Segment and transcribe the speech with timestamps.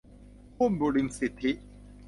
[0.57, 1.51] หุ้นบุริมสิทธิ